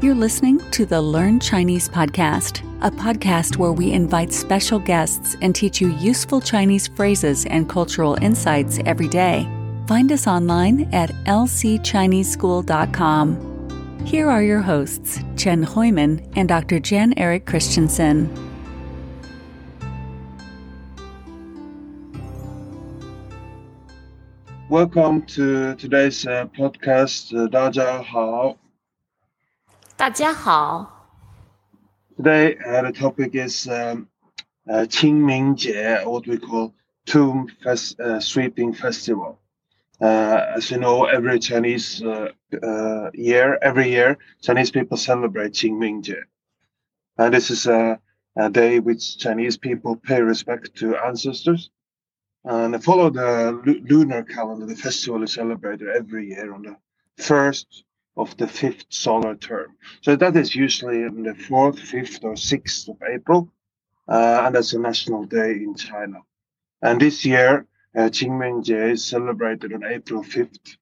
[0.00, 5.52] You're listening to the Learn Chinese Podcast, a podcast where we invite special guests and
[5.52, 9.44] teach you useful Chinese phrases and cultural insights every day.
[9.88, 14.06] Find us online at lcchineseschool.com.
[14.06, 16.78] Here are your hosts, Chen Hoyman and Dr.
[16.78, 18.32] Jan Eric Christensen.
[24.68, 27.48] Welcome to today's uh, podcast, uh,
[28.04, 28.56] Hao.
[29.97, 30.89] 大家好。
[32.17, 34.07] Today, uh, the topic is um,
[34.69, 36.73] uh, Qingmingjie, what we call
[37.05, 39.39] Tomb Fest, uh, Sweeping Festival.
[40.01, 42.29] Uh, as you know, every Chinese uh,
[42.61, 46.23] uh, year, every year, Chinese people celebrate Qingmingjie.
[47.17, 47.99] And this is a,
[48.35, 51.69] a day which Chinese people pay respect to ancestors.
[52.43, 56.75] And follow the lu- lunar calendar, the festival is celebrated every year on the
[57.23, 57.85] first
[58.18, 59.76] of the fifth solar term.
[60.02, 63.50] So that is usually on the fourth, fifth, or sixth of April,
[64.08, 66.18] uh, and that's a national day in China.
[66.82, 70.76] And this year, uh, Qingmingjie is celebrated on April 5th.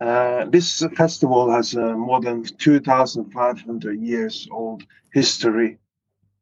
[0.00, 5.78] Uh, this festival has uh, more than 2,500 years old history,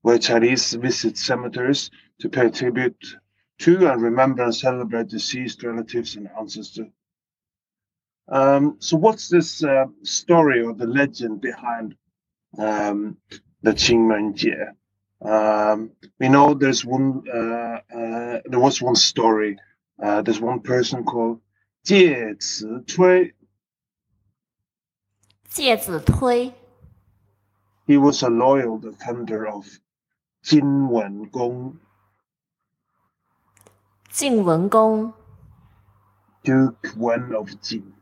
[0.00, 3.16] where Chinese visit cemeteries to pay tribute
[3.58, 6.88] to and remember and celebrate deceased relatives and ancestors.
[8.28, 11.96] Um, so, what's this uh, story or the legend behind
[12.58, 13.16] um,
[13.62, 14.72] the Qingmenjie?
[15.20, 17.24] Um, we know there's one.
[17.28, 19.58] Uh, uh, there was one story.
[20.02, 21.40] Uh, there's one person called
[21.84, 23.32] Jie Zitui.
[25.54, 26.54] Jie Zitui.
[27.86, 29.66] He was a loyal defender of
[30.42, 31.78] Jin Wen Gong.
[34.12, 35.14] Jin Wen Gong.
[36.44, 37.92] Duke Wen of Jin.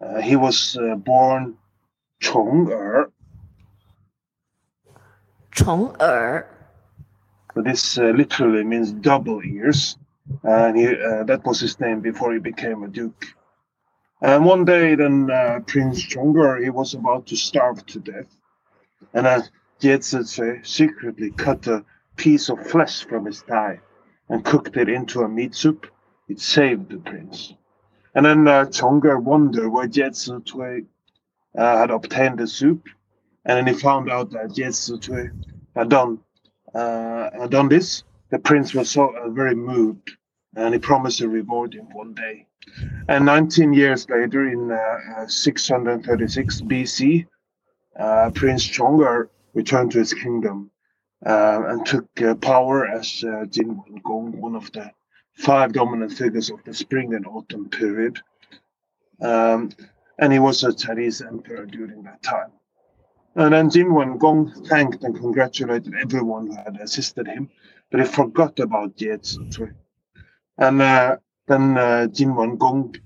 [0.00, 1.56] Uh, he was uh, born
[2.20, 3.10] Chong'er.
[5.52, 6.44] 重耳
[7.54, 9.96] So this uh, literally means double ears,
[10.44, 13.24] and he, uh, that was his name before he became a duke.
[14.20, 18.30] And one day, then uh, Prince Chong'er he was about to starve to death,
[19.14, 19.42] and uh,
[19.80, 21.84] Jie secretly cut a
[22.16, 23.80] piece of flesh from his thigh
[24.28, 25.86] and cooked it into a meat soup.
[26.28, 27.54] It saved the prince.
[28.18, 30.86] And then uh, Chong'er wondered where Jie Zicui
[31.56, 32.88] uh, had obtained the soup,
[33.44, 35.30] and then he found out that Jie Zicui
[35.76, 36.18] had done
[36.74, 40.10] uh, had done this, the prince was so uh, very moved,
[40.56, 42.48] and he promised to reward him one day.
[43.08, 47.24] And 19 years later, in uh, uh, 636 BC,
[48.00, 50.72] uh, Prince Chong'er returned to his kingdom
[51.24, 54.90] uh, and took uh, power as uh, Jin Gong, one of the
[55.38, 58.18] five dominant figures of the spring and autumn period.
[59.22, 59.70] Um,
[60.18, 62.52] and he was a Chinese emperor during that time.
[63.36, 67.48] And then Jin Gong thanked and congratulated everyone who had assisted him,
[67.90, 69.74] but he forgot about Jie Zicui.
[70.58, 71.16] And uh,
[71.46, 72.96] then uh, Jin Gong,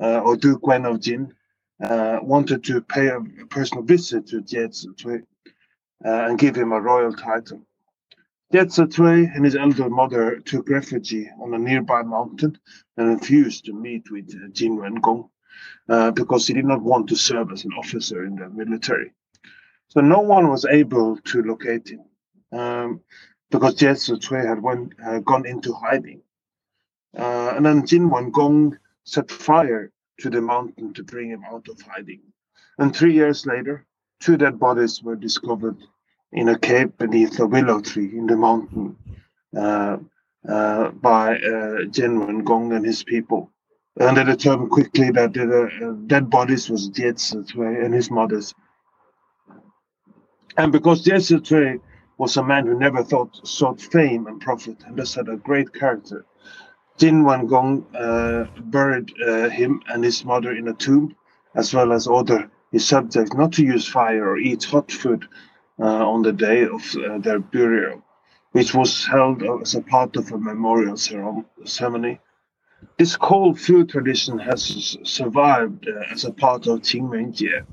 [0.00, 1.34] uh, or Duke Wen of Jin,
[1.82, 5.22] uh, wanted to pay a personal visit to Jie Zicui
[6.04, 7.62] uh, and give him a royal title.
[8.52, 12.58] Zicui and his elder mother took refuge on a nearby mountain
[12.96, 15.30] and refused to meet with Jin Gong
[15.88, 19.12] uh, because he did not want to serve as an officer in the military.
[19.88, 22.04] So no one was able to locate him
[22.52, 23.00] um,
[23.50, 26.22] because Zicui had went, uh, gone into hiding.
[27.16, 31.68] Uh, and then Jin Wen Gong set fire to the mountain to bring him out
[31.68, 32.20] of hiding.
[32.78, 33.86] And three years later,
[34.20, 35.76] two dead bodies were discovered
[36.32, 38.96] in a cave beneath a willow tree in the mountain
[39.56, 39.96] uh,
[40.48, 43.50] uh, by uh, Jin Gong and his people.
[43.98, 48.54] And they determined quickly that the uh, dead bodies was Jie Zicui and his mother's.
[50.56, 51.80] And because Jie Zicui
[52.16, 55.72] was a man who never thought sought fame and profit, and thus had a great
[55.74, 56.24] character,
[56.98, 61.16] Jin Gong uh, buried uh, him and his mother in a tomb,
[61.54, 65.26] as well as ordered his subjects not to use fire or eat hot food
[65.79, 68.01] on the day of uh, their burial,
[68.51, 72.19] which was held as a part of a memorial cerom- ceremony.
[72.97, 77.65] This cold food tradition has s- survived uh, as a part of Qingmenjie.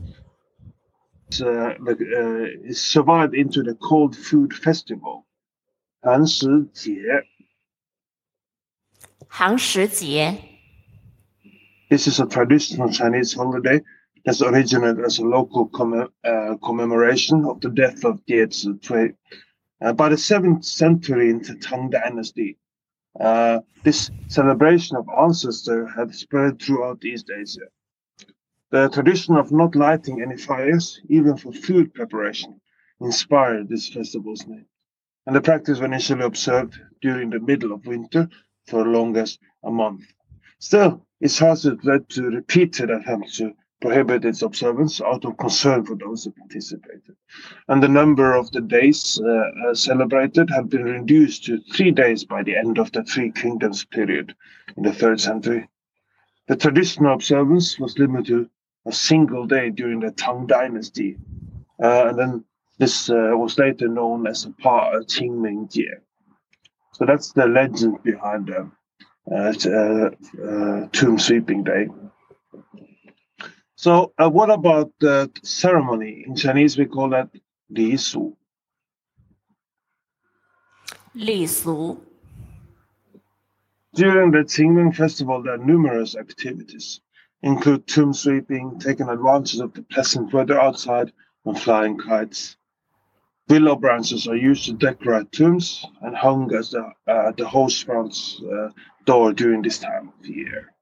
[1.28, 5.26] It's, uh, like, uh, it survived into the cold food festival,
[6.04, 7.20] Han Shi Jie.
[9.28, 10.36] 寒食节
[11.88, 13.80] This is a traditional Chinese holiday
[14.27, 19.15] that's originated as a local comm- uh, commemoration of the death of Zicui.
[19.81, 22.57] Uh, by the 7th century in the Tang Dynasty,
[23.21, 27.68] uh, this celebration of ancestor had spread throughout East Asia.
[28.69, 32.59] The tradition of not lighting any fires, even for food preparation,
[33.00, 34.65] inspired this festival's name.
[35.25, 38.27] And the practice was initially observed during the middle of winter
[38.68, 40.03] for long as a month.
[40.59, 45.95] Still, its hazard led to repeated attempts to prohibit its observance out of concern for
[45.95, 47.15] those who participated.
[47.68, 52.24] And the number of the days uh, uh, celebrated had been reduced to three days
[52.25, 54.35] by the end of the Three Kingdoms period
[54.75, 55.69] in the third century.
[56.47, 58.50] The traditional observance was limited to
[58.88, 61.18] a single day during the Tang Dynasty,
[61.83, 62.45] uh, and then
[62.80, 66.00] this uh, was later known as a part of Qingming Jie.
[66.94, 68.71] So that's the legend behind the
[69.30, 70.09] uh,
[70.44, 71.89] uh, Tomb Sweeping Day.
[73.77, 76.24] So, uh, what about the ceremony?
[76.25, 77.29] In Chinese, we call that
[77.69, 78.35] Li Su.
[81.13, 82.00] 礼俗
[83.94, 87.01] During the Qingming festival, there are numerous activities,
[87.44, 91.12] include tomb sweeping, taking advantage of the pleasant weather outside,
[91.45, 92.57] and flying kites.
[93.47, 98.41] Willow branches are used to decorate tombs and hung as the, uh, the host front's
[98.41, 98.69] uh,
[99.06, 100.73] door during this time of year.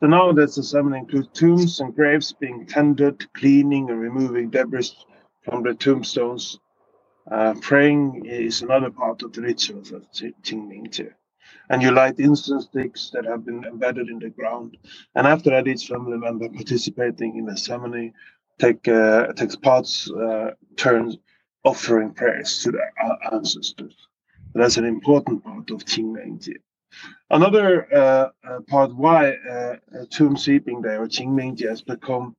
[0.00, 4.92] So nowadays, the ceremony includes tombs and graves being tended, cleaning and removing debris
[5.42, 6.58] from the tombstones.
[7.30, 11.12] Uh, praying is another part of the rituals of Qingming
[11.68, 14.78] And you light incense sticks that have been embedded in the ground.
[15.14, 18.14] And after that, each family member participating in the ceremony
[18.58, 21.18] take uh, takes parts uh, turns
[21.62, 22.92] offering prayers to their
[23.30, 23.96] ancestors.
[24.54, 26.42] That's an important part of Qingming
[27.30, 32.36] Another uh, uh, part why uh, uh Tomb sweeping Day or Qingming Qingmingji has become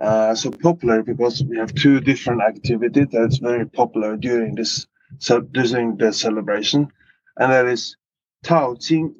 [0.00, 4.86] uh, so popular because we have two different activities that's very popular during this
[5.18, 6.88] so during the celebration,
[7.36, 7.96] and that is
[8.42, 9.14] Ta Qing.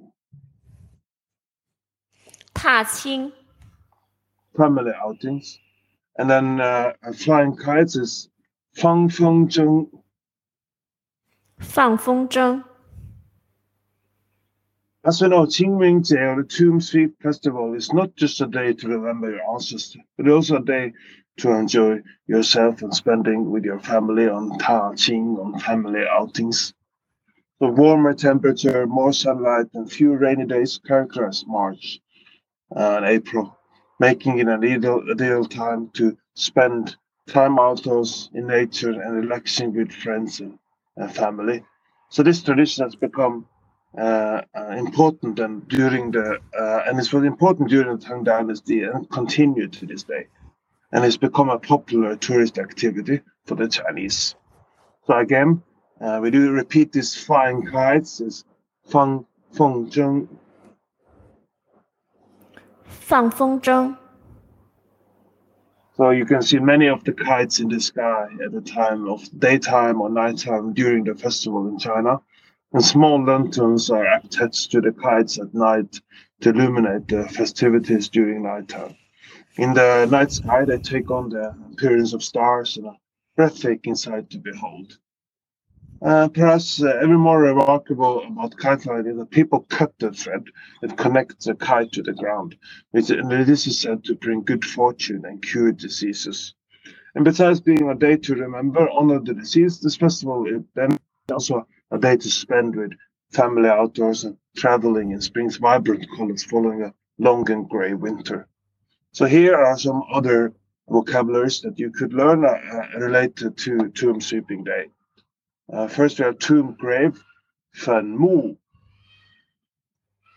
[2.54, 3.32] Ta Qing.
[4.56, 5.58] Family outings,
[6.18, 8.28] and then uh, flying kites is
[8.74, 9.88] Fang Feng Zheng.
[11.60, 12.64] Fang Feng Zheng.
[15.06, 18.72] As we know, Qingming Day or the Tomb Sweep Festival, is not just a day
[18.72, 20.94] to remember your ancestors, but also a day
[21.38, 26.72] to enjoy yourself and spending with your family on Ta Qing, on family outings.
[27.60, 32.00] The warmer temperature, more sunlight, and few rainy days characterize March
[32.70, 33.58] and April,
[34.00, 36.96] making it an ideal, ideal time to spend
[37.28, 40.58] time outdoors in nature and relaxing with friends and,
[40.96, 41.62] and family.
[42.10, 43.46] So this tradition has become
[43.96, 48.82] uh, uh, important and during the uh, and it's very important during the Tang Dynasty
[48.82, 50.26] and continued to this day,
[50.90, 54.34] and it's become a popular tourist activity for the Chinese.
[55.06, 55.62] So again,
[56.00, 58.20] uh, we do repeat these flying kites.
[58.20, 58.44] Is
[58.90, 60.26] Fang Feng Zheng.
[62.84, 63.96] Fang Feng Zheng.
[65.96, 69.22] So you can see many of the kites in the sky at the time of
[69.38, 72.18] daytime or nighttime during the festival in China
[72.74, 76.00] and small lanterns are attached to the kites at night
[76.40, 78.96] to illuminate the festivities during nighttime.
[79.56, 82.96] In the night sky, they take on the appearance of stars and a
[83.36, 84.98] breathtaking sight to behold.
[86.02, 90.42] Uh, perhaps uh, even more remarkable about kite flying is that people cut the thread
[90.82, 92.56] that connects the kite to the ground.
[92.90, 96.54] Which, this is said to bring good fortune and cure diseases.
[97.14, 100.98] And besides being a day to remember, honor the deceased, this festival is then
[101.30, 102.91] also a day to spend with
[103.31, 108.47] family outdoors and traveling in spring's vibrant colors following a long and gray winter.
[109.11, 110.53] So here are some other
[110.87, 114.85] vocabularies that you could learn uh, uh related to Tomb Sweeping Day.
[115.71, 117.21] Uh, first, we have tomb grave,
[117.73, 118.57] 坟墓,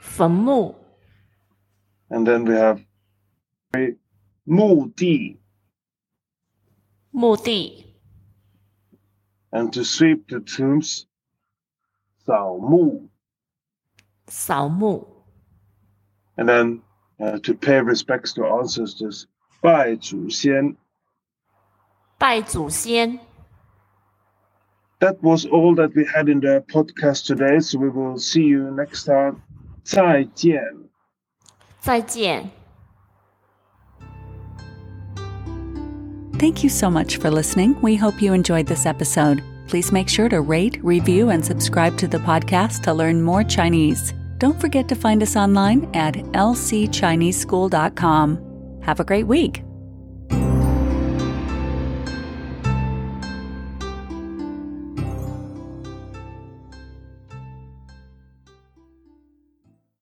[0.01, 0.75] 坟墓
[2.11, 2.85] and then we have
[4.45, 5.39] 墓地,
[7.13, 7.95] 墓地
[9.53, 11.07] and to sweep the tombs,
[12.27, 13.09] 扫墓,
[14.29, 15.07] 扫墓
[16.37, 16.81] and then
[17.21, 19.27] uh, to pay respects to ancestors,
[19.61, 20.77] 拜祖先.
[22.19, 23.19] 拜祖先
[25.01, 28.71] That was all that we had in the podcast today, so we will see you
[28.71, 29.43] next time.
[29.85, 30.63] 再见.
[31.81, 32.51] 再见。
[36.39, 37.77] Thank you so much for listening.
[37.83, 39.43] We hope you enjoyed this episode.
[39.68, 44.14] Please make sure to rate, review, and subscribe to the podcast to learn more Chinese.
[44.38, 48.80] Don't forget to find us online at lcchineseschool.com.
[48.84, 49.67] Have a great week.